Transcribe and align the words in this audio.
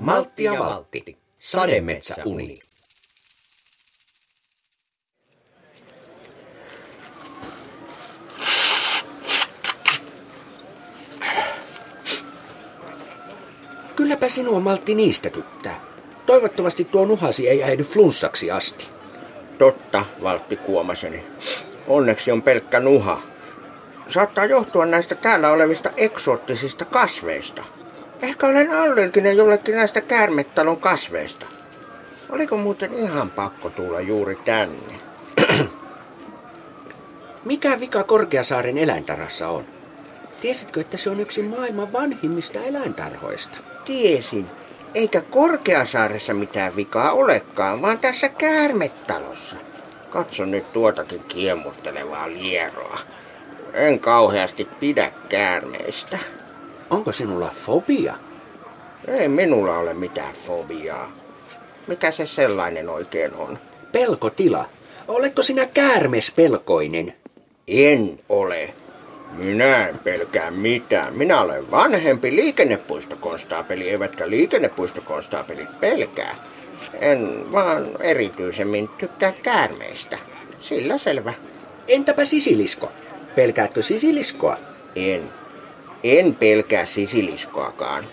Maltti 0.00 0.44
ja 0.44 0.58
valtti. 0.58 1.18
Sademetsäuni. 1.38 2.54
Kylläpä 14.12 14.28
sinua 14.28 14.60
Maltti 14.60 14.94
niistäkyttää. 14.94 15.80
Toivottavasti 16.26 16.84
tuo 16.84 17.04
nuhasi 17.04 17.48
ei 17.48 17.62
äidy 17.62 17.82
flunssaksi 17.82 18.50
asti. 18.50 18.88
Totta, 19.58 20.04
Valtti 20.22 20.56
Kuomaseni. 20.56 21.24
Onneksi 21.86 22.30
on 22.30 22.42
pelkkä 22.42 22.80
nuha. 22.80 23.22
Saattaa 24.08 24.44
johtua 24.44 24.86
näistä 24.86 25.14
täällä 25.14 25.50
olevista 25.50 25.90
eksoottisista 25.96 26.84
kasveista. 26.84 27.64
Ehkä 28.22 28.46
olen 28.46 28.70
allerginen 28.70 29.36
jollekin 29.36 29.76
näistä 29.76 30.00
käärmetalon 30.00 30.76
kasveista. 30.76 31.46
Oliko 32.30 32.56
muuten 32.56 32.94
ihan 32.94 33.30
pakko 33.30 33.70
tulla 33.70 34.00
juuri 34.00 34.36
tänne? 34.36 34.94
Mikä 37.44 37.80
vika 37.80 38.04
Korkeasaaren 38.04 38.78
eläintarhassa 38.78 39.48
on? 39.48 39.64
Tiesitkö, 40.40 40.80
että 40.80 40.96
se 40.96 41.10
on 41.10 41.20
yksi 41.20 41.42
maailman 41.42 41.92
vanhimmista 41.92 42.58
eläintarhoista? 42.58 43.71
Tiesin. 43.84 44.46
Eikä 44.94 45.20
Korkeasaaressa 45.20 46.34
mitään 46.34 46.76
vikaa 46.76 47.12
olekaan, 47.12 47.82
vaan 47.82 47.98
tässä 47.98 48.28
käärmetalossa. 48.28 49.56
Katso 50.10 50.44
nyt 50.44 50.72
tuotakin 50.72 51.24
kiemurtelevaa 51.28 52.28
lieroa. 52.28 52.98
En 53.74 54.00
kauheasti 54.00 54.68
pidä 54.80 55.12
käärmeistä. 55.28 56.18
Onko 56.90 57.12
sinulla 57.12 57.48
fobia? 57.48 58.14
Ei 59.08 59.28
minulla 59.28 59.78
ole 59.78 59.94
mitään 59.94 60.34
fobiaa. 60.34 61.12
Mikä 61.86 62.10
se 62.10 62.26
sellainen 62.26 62.88
oikein 62.88 63.34
on? 63.34 63.58
Pelkotila. 63.92 64.64
Oletko 65.08 65.42
sinä 65.42 65.66
käärmespelkoinen? 65.66 67.14
En 67.68 68.18
ole. 68.28 68.74
Minä 69.32 69.88
en 69.88 69.98
pelkää 69.98 70.50
mitään. 70.50 71.14
Minä 71.14 71.40
olen 71.40 71.70
vanhempi 71.70 72.36
liikennepuistokonstaapeli, 72.36 73.90
eivätkä 73.90 74.30
liikennepuistokonstampelit 74.30 75.80
pelkää. 75.80 76.34
En 77.00 77.52
vaan 77.52 77.88
erityisemmin 78.00 78.88
tykkää 78.88 79.32
käärmeistä. 79.42 80.18
Sillä 80.60 80.98
selvä. 80.98 81.32
Entäpä 81.88 82.24
sisilisko? 82.24 82.92
Pelkäätkö 83.34 83.82
sisiliskoa? 83.82 84.56
En. 84.96 85.22
En 86.04 86.34
pelkää 86.34 86.86
sisiliskoakaan. 86.86 88.04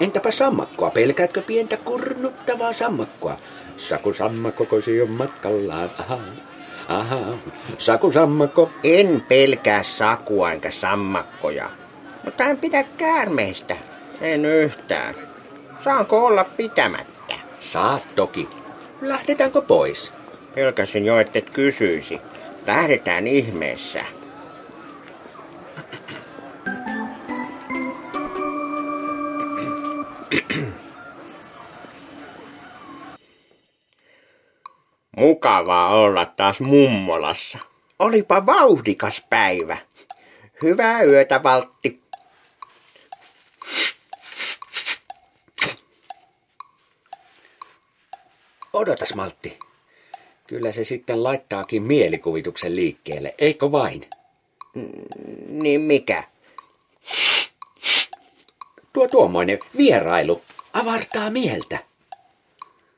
Entäpä 0.00 0.30
sammakkoa? 0.30 0.90
Pelkäätkö 0.90 1.42
pientä 1.42 1.76
kurnuttavaa 1.76 2.72
sammakkoa? 2.72 3.36
Saku 3.76 4.12
sammakko 4.12 4.64
kosi 4.64 5.02
on 5.02 5.10
matkallaan. 5.10 5.90
Aha. 5.98 6.18
Aha. 6.88 7.18
Saku 7.78 8.12
sammakko. 8.12 8.70
En 8.84 9.24
pelkää 9.28 9.82
sakua 9.82 10.52
enkä 10.52 10.70
sammakkoja. 10.70 11.70
Mutta 12.24 12.44
en 12.44 12.58
pidä 12.58 12.84
käärmeistä. 12.96 13.76
En 14.20 14.44
yhtään. 14.44 15.14
Saanko 15.84 16.26
olla 16.26 16.44
pitämättä? 16.44 17.34
Saat 17.60 18.02
toki. 18.14 18.48
Lähdetäänkö 19.00 19.62
pois? 19.62 20.12
Pelkäsin 20.54 21.04
jo, 21.04 21.18
että 21.18 21.38
et 21.38 21.50
kysyisi. 21.50 22.20
Lähdetään 22.66 23.26
ihmeessä. 23.26 24.04
Mukavaa 35.16 35.94
olla 35.94 36.24
taas 36.24 36.60
mummolassa. 36.60 37.58
Olipa 37.98 38.46
vauhdikas 38.46 39.22
päivä. 39.30 39.76
Hyvää 40.62 41.02
yötä, 41.02 41.42
Valtti. 41.42 42.02
Odotas, 48.72 49.14
Maltti. 49.14 49.58
Kyllä 50.46 50.72
se 50.72 50.84
sitten 50.84 51.24
laittaakin 51.24 51.82
mielikuvituksen 51.82 52.76
liikkeelle, 52.76 53.34
eikö 53.38 53.72
vain? 53.72 54.10
Niin 55.48 55.80
mikä? 55.80 56.24
Tuo 58.92 59.08
tuommoinen 59.08 59.58
vierailu 59.76 60.42
avartaa 60.72 61.30
mieltä. 61.30 61.78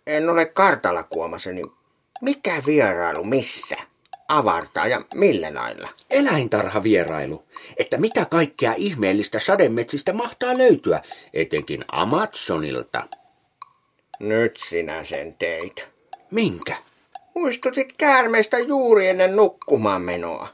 En 0.06 0.31
ole 0.31 0.47
kartalla 0.47 1.03
kuomaseni. 1.03 1.62
Mikä 2.21 2.62
vierailu 2.67 3.25
missä? 3.25 3.77
Avartaa 4.29 4.87
ja 4.87 5.03
millä 5.15 5.55
lailla? 5.55 5.89
Eläintarhavierailu. 6.11 7.45
Että 7.77 7.99
mitä 7.99 8.25
kaikkea 8.25 8.75
ihmeellistä 8.77 9.39
sademetsistä 9.39 10.12
mahtaa 10.12 10.59
löytyä, 10.59 11.03
etenkin 11.34 11.84
Amazonilta. 11.93 13.05
Nyt 14.21 14.56
sinä 14.69 15.05
sen 15.05 15.34
teit. 15.34 15.89
Minkä? 16.31 16.77
Muistutit 17.34 17.93
käärmeestä 17.93 18.59
juuri 18.59 19.09
ennen 19.09 19.37
nukkumaan 19.37 20.03
menoa. 20.03 20.49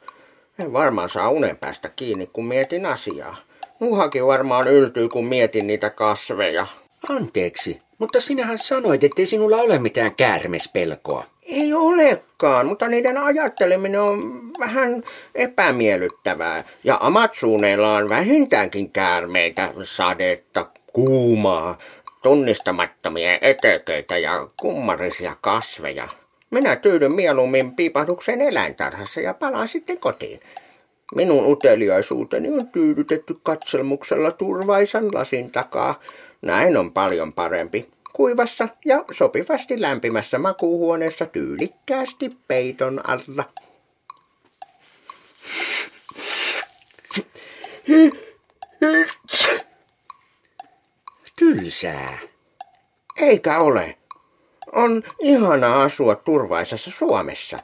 En 0.58 0.72
varmaan 0.72 1.08
saa 1.08 1.30
unen 1.30 1.56
päästä 1.56 1.88
kiinni, 1.88 2.26
kun 2.26 2.46
mietin 2.46 2.86
asiaa. 2.86 3.36
Nuhakin 3.80 4.26
varmaan 4.26 4.68
yltyy, 4.68 5.08
kun 5.08 5.26
mietin 5.26 5.66
niitä 5.66 5.90
kasveja. 5.90 6.66
Anteeksi, 7.10 7.82
mutta 7.98 8.20
sinähän 8.20 8.58
sanoit, 8.58 9.04
ettei 9.04 9.26
sinulla 9.26 9.56
ole 9.56 9.78
mitään 9.78 10.14
käärmespelkoa. 10.14 11.33
Ei 11.46 11.74
olekaan, 11.74 12.66
mutta 12.66 12.88
niiden 12.88 13.18
ajatteleminen 13.18 14.00
on 14.00 14.50
vähän 14.58 15.02
epämiellyttävää. 15.34 16.64
Ja 16.84 16.98
amatsuuneilla 17.00 17.96
on 17.96 18.08
vähintäänkin 18.08 18.90
käärmeitä, 18.90 19.70
sadetta, 19.82 20.66
kuumaa, 20.92 21.78
tunnistamattomia 22.22 23.38
eteköitä 23.40 24.18
ja 24.18 24.48
kummarisia 24.60 25.36
kasveja. 25.40 26.08
Minä 26.50 26.76
tyydyn 26.76 27.14
mieluummin 27.14 27.76
piipahduksen 27.76 28.40
eläintarhassa 28.40 29.20
ja 29.20 29.34
palaan 29.34 29.68
sitten 29.68 29.98
kotiin. 29.98 30.40
Minun 31.14 31.46
uteliaisuuteni 31.46 32.48
on 32.48 32.68
tyydytetty 32.68 33.36
katselmuksella 33.42 34.30
turvaisan 34.30 35.14
lasin 35.14 35.50
takaa. 35.50 36.00
Näin 36.42 36.76
on 36.76 36.92
paljon 36.92 37.32
parempi. 37.32 37.93
Kuivassa 38.16 38.68
ja 38.84 39.04
sopivasti 39.10 39.80
lämpimässä 39.80 40.38
makuuhuoneessa 40.38 41.26
tyylikkäästi 41.26 42.30
peiton 42.48 43.10
alla. 43.10 43.44
Tylsää. 51.38 52.18
Eikä 53.16 53.58
ole. 53.58 53.98
On 54.72 55.02
ihana 55.20 55.82
asua 55.82 56.14
turvaisessa 56.14 56.90
Suomessa. 56.90 57.58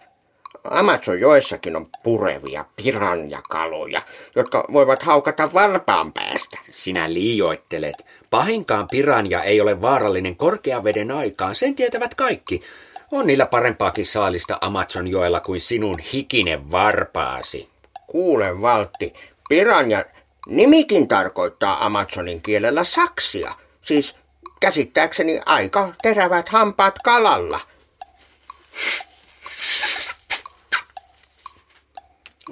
Amazonjoessakin 0.65 1.77
on 1.77 1.89
purevia 2.03 2.65
piranjakaloja, 2.77 4.03
jotka 4.37 4.65
voivat 4.73 5.03
haukata 5.03 5.49
varpaan 5.55 6.13
päästä. 6.13 6.59
Sinä 6.73 7.13
liioittelet. 7.13 8.07
Pahinkaan 8.31 8.89
piranja 8.89 9.43
ei 9.43 9.61
ole 9.61 9.81
vaarallinen 9.81 10.37
korkeaveden 10.37 11.11
aikaan, 11.11 11.55
sen 11.55 11.75
tietävät 11.75 12.15
kaikki. 12.15 12.63
On 13.11 13.27
niillä 13.27 13.47
parempaakin 13.47 14.05
saalista 14.07 14.59
Amazonjoella 14.61 15.41
kuin 15.41 15.61
sinun 15.61 15.99
hikinen 15.99 16.71
varpaasi. 16.71 17.69
Kuule, 18.07 18.61
Valtti, 18.61 19.13
piranja 19.49 20.05
nimikin 20.47 21.09
tarkoittaa 21.09 21.87
Amazonin 21.87 22.43
kielellä 22.43 22.85
saksia. 22.85 23.55
Siis 23.83 24.17
käsittääkseni 24.61 25.41
aika 25.47 25.93
terävät 26.03 26.49
hampaat 26.49 26.99
kalalla. 27.05 27.61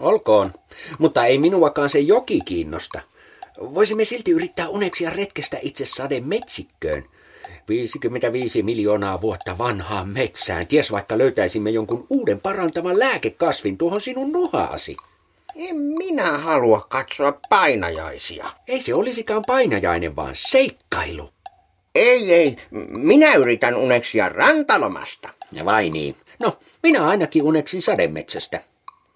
Olkoon, 0.00 0.52
mutta 0.98 1.26
ei 1.26 1.38
minuakaan 1.38 1.90
se 1.90 1.98
joki 1.98 2.40
kiinnosta. 2.40 3.00
Voisimme 3.60 4.04
silti 4.04 4.30
yrittää 4.30 4.68
uneksia 4.68 5.10
retkestä 5.10 5.58
itse 5.62 5.86
sade 5.86 6.20
metsikköön. 6.20 7.04
55 7.68 8.62
miljoonaa 8.62 9.20
vuotta 9.20 9.58
vanhaan 9.58 10.08
metsään. 10.08 10.66
Ties 10.66 10.92
vaikka 10.92 11.18
löytäisimme 11.18 11.70
jonkun 11.70 12.06
uuden 12.10 12.40
parantavan 12.40 12.98
lääkekasvin 12.98 13.78
tuohon 13.78 14.00
sinun 14.00 14.32
nuhaasi. 14.32 14.96
En 15.56 15.76
minä 15.76 16.38
halua 16.38 16.86
katsoa 16.88 17.40
painajaisia. 17.48 18.50
Ei 18.68 18.80
se 18.80 18.94
olisikaan 18.94 19.42
painajainen, 19.46 20.16
vaan 20.16 20.34
seikkailu. 20.34 21.30
Ei, 21.94 22.34
ei. 22.34 22.56
Minä 22.96 23.34
yritän 23.34 23.76
uneksia 23.76 24.28
rantalomasta. 24.28 25.28
Ja 25.52 25.64
vai 25.64 25.90
niin. 25.90 26.16
No, 26.38 26.58
minä 26.82 27.06
ainakin 27.06 27.42
uneksin 27.42 27.82
sademetsästä. 27.82 28.60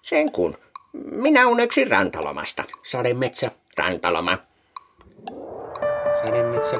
Sen 0.01 0.31
kun. 0.31 0.57
Minä 0.93 1.47
uneksin 1.47 1.87
rantalomasta. 1.91 2.63
Sademetsä, 2.83 3.51
Rantaloma. 3.77 4.37
sademetsä, 6.25 6.77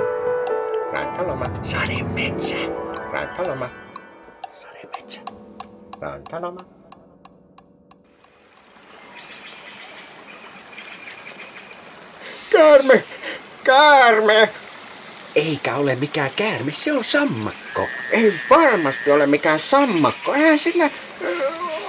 Rantaloma. 0.97 1.45
sademetsä, 1.63 2.55
Rantaloma. 3.11 3.69
sademetsä. 4.53 5.21
Rantaloma. 6.01 6.59
Käärme! 12.51 13.03
Käärme! 13.63 14.49
Eikä 15.35 15.75
ole 15.75 15.95
mikään 15.95 16.31
käärme, 16.35 16.71
se 16.71 16.93
on 16.93 17.03
sammakko. 17.03 17.87
Ei 18.11 18.33
varmasti 18.49 19.11
ole 19.11 19.25
mikään 19.27 19.59
sammakko. 19.59 20.33
Eihän 20.33 20.59
sillä 20.59 20.89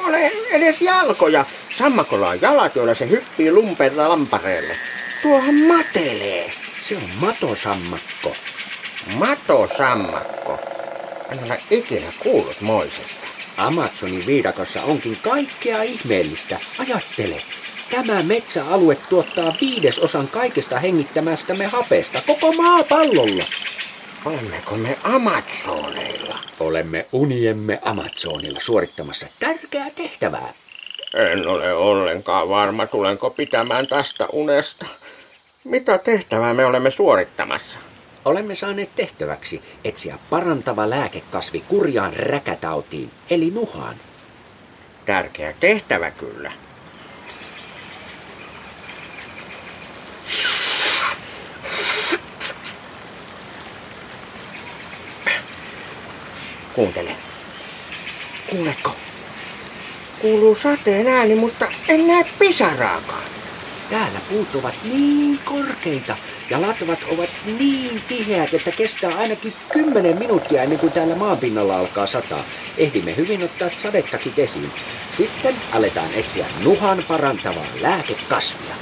ole 0.07 0.33
edes 0.51 0.81
jalkoja. 0.81 1.45
Sammakolla 1.79 2.29
on 2.29 2.41
jalat, 2.41 2.77
joilla 2.77 2.95
se 2.95 3.09
hyppii 3.09 3.53
lumpeelta 3.53 4.09
lampareelle. 4.09 4.77
Tuohan 5.23 5.55
matelee. 5.55 6.53
Se 6.81 6.97
on 6.97 7.11
matosammakko. 7.21 8.37
Matosammakko. 9.15 10.59
En 11.31 11.45
ole 11.45 11.63
ikinä 11.71 12.13
kuullut 12.23 12.61
moisesta. 12.61 13.27
Amazonin 13.57 14.27
viidakossa 14.27 14.83
onkin 14.83 15.19
kaikkea 15.23 15.83
ihmeellistä. 15.83 16.59
Ajattele, 16.79 17.43
tämä 17.91 18.23
metsäalue 18.23 18.95
tuottaa 18.95 19.55
viidesosan 19.61 20.29
kaikesta 20.29 20.79
hengittämästämme 20.79 21.67
hapesta 21.67 22.23
koko 22.27 22.53
maapallolla. 22.53 23.45
Olemmeko 24.25 24.77
me 24.77 24.99
Amazoneilla? 25.03 26.39
Olemme 26.61 27.07
uniemme 27.13 27.79
Amazonilla 27.83 28.61
suorittamassa 28.61 29.27
tärkeää 29.41 29.91
tehtävää. 29.91 30.53
En 31.15 31.49
ole 31.49 31.73
ollenkaan 31.73 32.49
varma, 32.49 32.87
tulenko 32.87 33.31
pitämään 33.31 33.87
tästä 33.87 34.27
unesta. 34.33 34.87
Mitä 35.65 35.99
tehtävää 35.99 36.55
me 36.55 36.67
olemme 36.67 36.91
suorittamassa? 36.91 37.79
Olemme 38.25 38.55
saaneet 38.55 38.91
tehtäväksi 38.95 39.63
etsiä 39.85 40.19
parantava 40.31 40.91
lääkekasvi 40.91 41.61
kurjaan 41.61 42.13
räkätautiin, 42.17 43.11
eli 43.31 43.51
nuhaan. 43.51 43.95
Tärkeä 45.05 45.55
tehtävä 45.61 46.11
kyllä. 46.11 46.53
Kuuntele. 56.75 57.17
Kuuletko? 58.51 59.04
Kuuluu 60.25 60.55
sateen 60.55 61.09
ääni, 61.09 61.35
mutta 61.35 61.67
en 61.89 62.07
näe 62.07 62.25
pisaraakaan. 62.39 63.23
Täällä 63.91 64.21
puut 64.31 64.55
ovat 64.55 64.75
niin 64.85 65.39
korkeita 65.45 66.17
ja 66.51 66.63
latvat 66.63 66.99
ovat 67.11 67.31
niin 67.59 68.03
tiheät, 68.09 68.55
että 68.55 68.71
kestää 68.71 69.19
ainakin 69.19 69.53
10 69.73 70.19
minuuttia 70.19 70.63
ennen 70.63 70.79
kuin 70.79 70.93
täällä 70.93 71.17
maanpinnalla 71.17 71.79
alkaa 71.79 72.07
sataa. 72.07 72.45
Ehdimme 72.79 73.17
hyvin 73.17 73.45
ottaa 73.45 73.71
sadettakit 73.77 74.39
esiin. 74.39 74.73
Sitten 75.17 75.55
aletaan 75.73 76.15
etsiä 76.15 76.47
nuhan 76.65 77.05
parantavaa 77.09 77.67
lääkekasvia. 77.81 78.75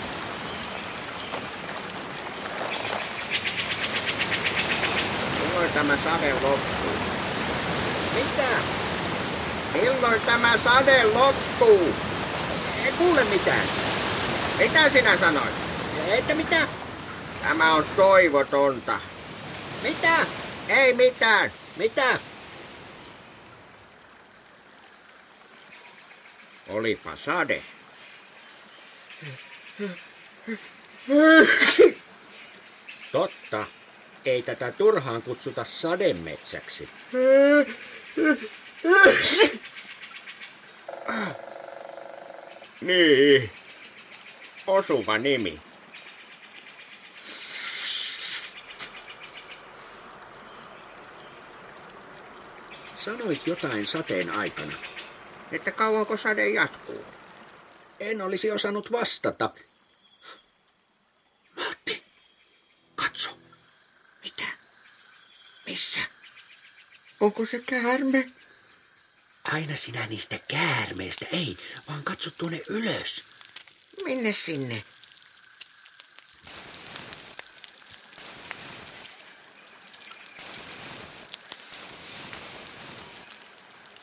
Tämä 5.74 5.96
sade 5.96 6.32
loppuu? 6.32 6.92
Mitä? 8.14 8.81
Milloin 9.72 10.20
tämä 10.20 10.58
sade 10.58 11.04
loppuu? 11.04 11.94
Ei 12.84 12.92
kuule 12.92 13.24
mitään. 13.24 13.66
Mitä 14.58 14.90
sinä 14.90 15.16
sanoit? 15.16 15.54
Että 16.08 16.34
mitä? 16.34 16.68
Tämä 17.42 17.74
on 17.74 17.84
toivotonta. 17.96 19.00
Mitä? 19.82 20.26
Ei 20.68 20.94
mitään. 20.94 21.52
Mitä? 21.76 22.18
Olipa 26.68 27.16
sade. 27.16 27.62
Totta. 33.12 33.66
Ei 34.24 34.42
tätä 34.42 34.72
turhaan 34.72 35.22
kutsuta 35.22 35.64
sademetsäksi. 35.64 36.88
Niin. 42.80 43.50
Osuva 44.66 45.18
nimi. 45.18 45.60
Sanoit 52.96 53.46
jotain 53.46 53.86
sateen 53.86 54.30
aikana. 54.30 54.72
Että 55.52 55.70
kauanko 55.70 56.16
sade 56.16 56.48
jatkuu? 56.48 57.04
En 58.00 58.22
olisi 58.22 58.50
osannut 58.50 58.92
vastata. 58.92 59.50
Matti, 61.56 62.02
katso. 62.94 63.30
Mitä? 64.24 64.46
Missä? 65.66 66.00
Onko 67.20 67.46
se 67.46 67.58
käärme? 67.58 68.28
Aina 69.52 69.76
sinä 69.76 70.06
niistä 70.06 70.38
käärmeistä, 70.48 71.26
ei, 71.32 71.56
vaan 71.88 72.02
katso 72.02 72.30
tuonne 72.38 72.60
ylös. 72.68 73.24
Minne 74.04 74.32
sinne? 74.32 74.82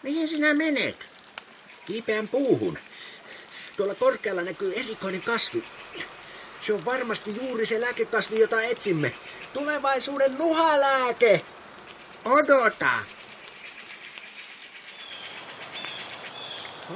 Mihin 0.04 0.28
sinä 0.28 0.54
menet? 0.54 1.06
Kiipeän 1.88 2.28
puuhun. 2.28 2.80
Tuolla 3.78 3.96
korkealla 3.96 4.42
näkyy 4.42 4.74
erikoinen 4.76 5.22
kasvi. 5.22 5.64
Se 6.60 6.74
on 6.74 6.86
varmasti 6.86 7.36
juuri 7.36 7.66
se 7.66 7.82
lääkekasvi, 7.82 8.40
jota 8.40 8.62
etsimme. 8.62 9.14
Tulevaisuuden 9.54 10.38
nuhalääke! 10.38 11.42
Odota! 12.26 12.92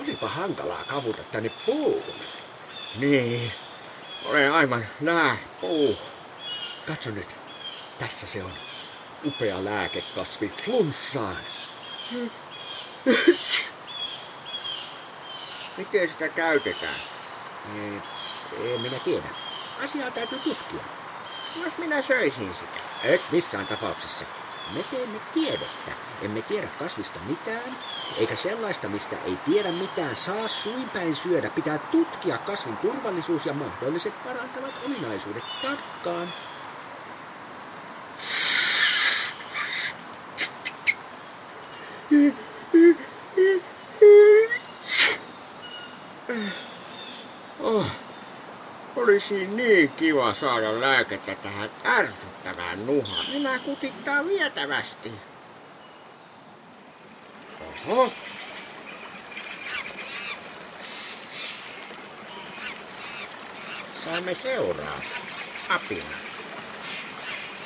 Olipa 0.01 0.27
hankalaa 0.27 0.83
kavuta 0.87 1.23
tänne 1.23 1.51
puuhun. 1.65 2.15
Niin. 2.99 3.51
Olen 4.25 4.51
aivan 4.51 4.85
nää 4.99 5.37
puu. 5.61 5.97
Katso 6.87 7.09
nyt. 7.09 7.35
Tässä 7.99 8.27
se 8.27 8.43
on. 8.43 8.51
Upea 9.25 9.65
lääkekasvi 9.65 10.49
flunssaan. 10.49 11.37
Miten 15.77 16.09
sitä 16.09 16.29
käytetään? 16.29 16.99
Ei, 17.75 18.01
ei 18.67 18.77
minä 18.77 18.99
tiedä. 18.99 19.27
Asiaa 19.83 20.11
täytyy 20.11 20.39
tutkia. 20.39 20.83
Jos 21.63 21.77
minä 21.77 22.01
söisin 22.01 22.53
sitä. 22.53 22.77
Et 23.03 23.21
missään 23.31 23.67
tapauksessa. 23.67 24.25
Me 24.71 24.83
teemme 24.91 25.19
tiedettä. 25.33 25.91
Emme 26.21 26.41
tiedä 26.41 26.67
kasvista 26.79 27.19
mitään, 27.29 27.77
eikä 28.17 28.35
sellaista, 28.35 28.89
mistä 28.89 29.15
ei 29.25 29.37
tiedä 29.45 29.71
mitään, 29.71 30.15
saa 30.15 30.47
suinpäin 30.47 31.15
syödä. 31.15 31.49
Pitää 31.49 31.77
tutkia 31.77 32.37
kasvin 32.37 32.77
turvallisuus 32.77 33.45
ja 33.45 33.53
mahdolliset 33.53 34.23
parantavat 34.23 34.73
ominaisuudet 34.85 35.43
tarkkaan. 35.61 36.27
Oh, 47.59 47.85
olisi 48.95 49.47
niin 49.47 49.91
kiva 49.91 50.33
saada 50.33 50.81
lääkettä 50.81 51.35
tähän 51.35 51.69
ärsyttävään 51.85 52.85
nuhaan. 52.85 53.25
Minä 53.33 53.59
kutittaa 53.59 54.25
vietävästi. 54.25 55.11
Oho. 57.87 58.13
Saimme 64.05 64.33
seuraa. 64.33 65.01
Apina. 65.69 66.17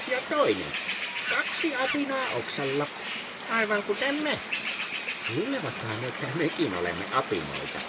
Ja 0.07 0.17
toinen. 0.29 0.73
Kaksi 1.29 1.75
apinaa 1.75 2.27
oksalla. 2.37 2.87
Aivan 3.51 3.83
kuten 3.83 4.15
me. 4.15 4.39
Luulevatkaan, 5.35 6.03
että 6.03 6.27
mekin 6.35 6.73
olemme 6.77 7.05
apinoita. 7.13 7.79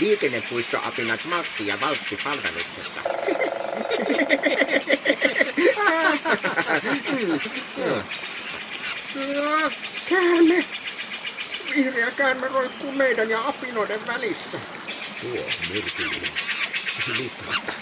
Liikennepuistoapinat 0.00 1.24
Matti 1.24 1.66
ja 1.66 1.80
Valtti 1.80 2.18
palveluksessa. 2.24 3.00
Käärme! 10.08 10.64
Vihreä 11.76 12.10
käärme 12.10 12.48
roikkuu 12.48 12.92
meidän 12.92 13.30
ja 13.30 13.48
apinoiden 13.48 14.06
välissä. 14.06 14.58
Tuo 15.20 15.44
myrkyllinen. 15.72 16.30
Pysy 16.96 17.16
liikkumatta. 17.16 17.72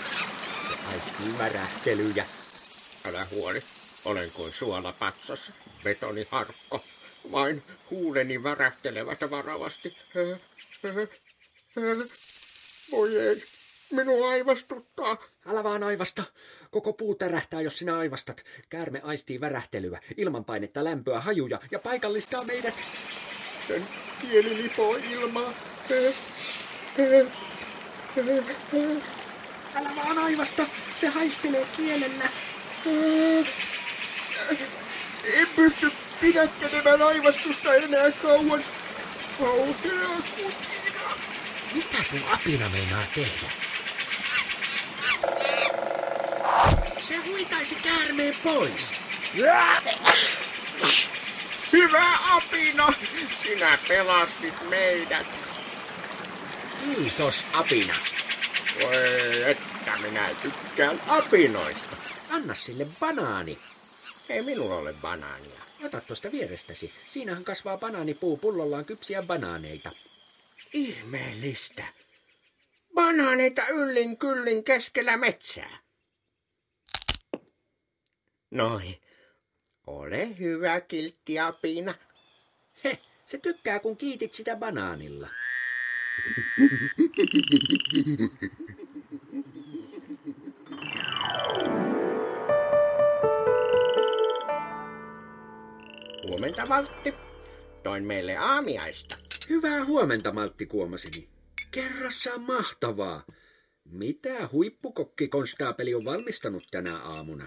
Se 0.68 0.74
aistii 0.94 1.38
värähtelyjä. 1.38 2.26
Älä 3.08 3.26
huoli, 3.30 3.58
olen 4.04 4.30
kuin 4.30 4.52
suolapatsas, 4.52 5.52
betoniharkko. 5.84 6.84
Vain 7.32 7.62
huuleni 7.90 8.42
värähtelevät 8.42 9.18
varovasti. 9.30 9.96
Voi 12.92 13.18
ei, 13.18 13.36
minua 13.92 14.30
aivastuttaa. 14.30 15.16
Älä 15.46 15.64
vaan 15.64 15.82
aivasta. 15.82 16.24
Koko 16.70 16.92
puu 16.92 17.14
tärähtää, 17.14 17.60
jos 17.60 17.78
sinä 17.78 17.98
aivastat. 17.98 18.44
Käärme 18.68 19.00
aistii 19.02 19.40
värähtelyä, 19.40 20.00
ilmanpainetta, 20.16 20.84
lämpöä, 20.84 21.20
hajuja 21.20 21.60
ja 21.70 21.78
paikallistaa 21.78 22.44
meidät. 22.44 22.74
Sen 23.66 23.82
kieli 24.22 24.62
lipoo 24.62 24.96
ilmaa. 24.96 25.54
Älä 29.76 29.90
vaan 29.96 30.18
aivasta, 30.18 30.64
se 30.94 31.08
haistelee 31.08 31.66
kielellä. 31.76 32.28
En 35.24 35.48
pysty 35.56 35.90
pidättelemään 36.20 37.02
aivastusta 37.02 37.74
enää 37.74 38.10
kauan. 38.22 38.60
Kutina. 39.38 40.22
Mitä 41.74 41.96
tuo 42.10 42.18
apina 42.32 42.68
meinaa 42.68 43.04
tehdä? 43.14 43.52
Se 47.00 47.16
huitaisi 47.16 47.74
käärmeen 47.74 48.36
pois. 48.42 48.92
Hyvä 51.72 52.18
apina, 52.30 52.92
sinä 53.42 53.78
pelastit 53.88 54.68
meidät. 54.68 55.26
Kiitos, 56.80 57.44
apina. 57.52 57.94
Voi, 58.82 59.42
että 59.50 59.96
minä 60.02 60.28
tykkään 60.42 61.00
apinoista. 61.08 61.96
Anna 62.30 62.54
sille 62.54 62.86
banaani. 63.00 63.58
Ei 64.28 64.42
minulla 64.42 64.74
ole 64.74 64.92
banaania. 64.92 65.67
Ota 65.84 66.00
tuosta 66.00 66.32
vierestäsi. 66.32 66.92
Siinähän 67.08 67.44
kasvaa 67.44 67.78
banaanipuu 67.78 68.36
pullollaan 68.36 68.84
kypsiä 68.84 69.22
banaaneita. 69.22 69.90
Ihmeellistä. 70.72 71.84
Banaaneita 72.94 73.68
yllin 73.68 74.18
kyllin 74.18 74.64
keskellä 74.64 75.16
metsää. 75.16 75.78
Noi. 78.50 79.00
Ole 79.86 80.38
hyvä, 80.38 80.80
kiltti 80.80 81.38
apina. 81.38 81.94
He, 82.84 82.98
se 83.24 83.38
tykkää 83.38 83.78
kun 83.78 83.96
kiitit 83.96 84.32
sitä 84.32 84.56
banaanilla. 84.56 85.28
Huomenta, 96.38 96.64
Valtti. 96.68 97.14
Toin 97.82 98.04
meille 98.04 98.36
aamiaista. 98.36 99.16
Hyvää 99.48 99.84
huomenta, 99.84 100.32
Maltti 100.32 100.66
Kuomaseni. 100.66 101.28
Kerrassaan 101.70 102.42
mahtavaa. 102.42 103.26
Mitä 103.84 104.48
huippukokkikonstaapeli 104.52 105.94
on 105.94 106.04
valmistanut 106.04 106.66
tänä 106.70 106.98
aamuna? 106.98 107.46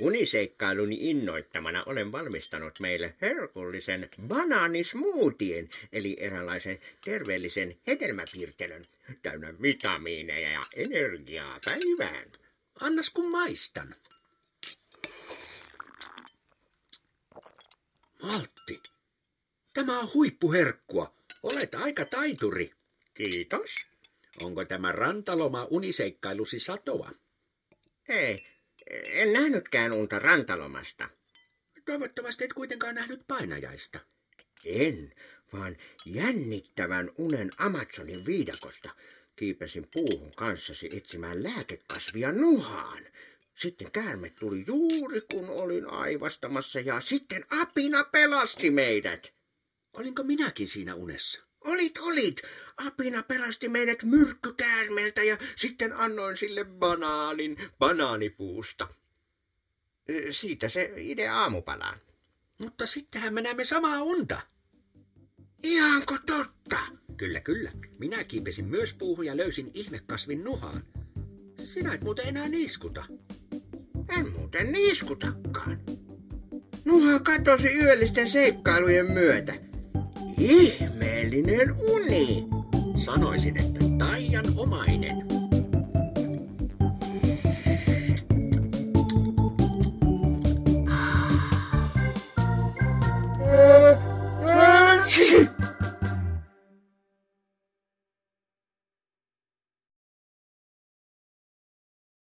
Uniseikkailuni 0.00 0.96
innoittamana 1.00 1.82
olen 1.86 2.12
valmistanut 2.12 2.80
meille 2.80 3.14
herkullisen 3.20 4.08
banaanismoothien, 4.28 5.68
eli 5.92 6.16
eräänlaisen 6.20 6.78
terveellisen 7.04 7.76
hedelmäpiirtelön, 7.86 8.84
täynnä 9.22 9.54
vitamiineja 9.62 10.50
ja 10.50 10.62
energiaa 10.74 11.58
päivään. 11.64 12.28
Annas 12.80 13.10
kun 13.10 13.30
maistan. 13.30 13.94
Maltti, 18.22 18.82
tämä 19.72 19.98
on 19.98 20.10
huippuherkkua. 20.14 21.14
Olet 21.42 21.74
aika 21.74 22.04
taituri. 22.04 22.72
Kiitos. 23.14 23.70
Onko 24.40 24.64
tämä 24.64 24.92
rantaloma 24.92 25.66
uniseikkailusi 25.70 26.60
satoa? 26.60 27.10
Ei, 28.08 28.46
en 29.10 29.32
nähnytkään 29.32 29.92
unta 29.92 30.18
rantalomasta. 30.18 31.08
Toivottavasti 31.84 32.44
et 32.44 32.52
kuitenkaan 32.52 32.94
nähnyt 32.94 33.20
painajaista. 33.28 34.00
En, 34.64 35.14
vaan 35.52 35.76
jännittävän 36.04 37.10
unen 37.18 37.50
Amazonin 37.58 38.26
viidakosta. 38.26 38.90
Kiipesin 39.36 39.88
puuhun 39.92 40.32
kanssasi 40.36 40.88
etsimään 40.96 41.42
lääkekasvia 41.42 42.32
nuhaan. 42.32 43.06
Sitten 43.60 43.92
käärme 43.92 44.32
tuli 44.40 44.64
juuri 44.66 45.20
kun 45.20 45.48
olin 45.48 45.90
aivastamassa 45.90 46.80
ja 46.80 47.00
sitten 47.00 47.44
apina 47.50 48.04
pelasti 48.04 48.70
meidät. 48.70 49.32
Olinko 49.96 50.22
minäkin 50.22 50.68
siinä 50.68 50.94
unessa? 50.94 51.42
Olit, 51.60 51.98
olit. 51.98 52.42
Apina 52.76 53.22
pelasti 53.22 53.68
meidät 53.68 54.02
myrkkykäärmeeltä 54.02 55.22
ja 55.22 55.38
sitten 55.56 55.92
annoin 55.96 56.36
sille 56.36 56.64
banaanin 56.64 57.56
banaanipuusta. 57.78 58.88
Siitä 60.30 60.68
se 60.68 60.92
idea 60.96 61.38
aamupalaan. 61.38 61.98
Mutta 62.60 62.86
sittenhän 62.86 63.34
me 63.34 63.42
näemme 63.42 63.64
samaa 63.64 64.02
unta. 64.02 64.40
Ihanko 65.62 66.18
totta? 66.26 66.78
Kyllä, 67.16 67.40
kyllä. 67.40 67.72
Minä 67.98 68.24
kiipesin 68.24 68.64
myös 68.64 68.94
puuhun 68.94 69.26
ja 69.26 69.36
löysin 69.36 69.70
ihmekasvin 69.74 70.44
nuhaan. 70.44 70.82
Sinä 71.64 71.94
et 71.94 72.00
muuten 72.00 72.28
enää 72.28 72.48
niiskuta. 72.48 73.04
En 74.18 74.32
muuten 74.38 74.72
niiskutakaan. 74.72 75.78
Nuha 76.84 77.18
katosi 77.18 77.68
yöllisten 77.78 78.28
seikkailujen 78.28 79.10
myötä. 79.12 79.52
Ihmeellinen 80.38 81.74
uni. 81.90 82.46
Sanoisin, 83.04 83.56
että 83.56 83.80
taian 83.98 84.44
omainen. 84.56 85.39